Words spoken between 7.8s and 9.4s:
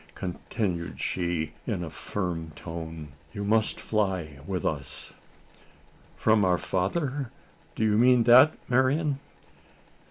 you mean that, Marian?"